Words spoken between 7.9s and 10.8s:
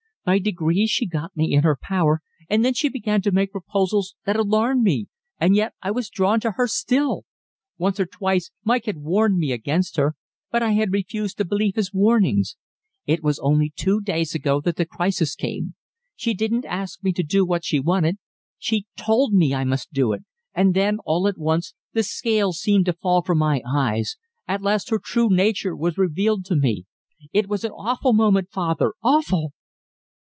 or twice Mike had warned me against her, but I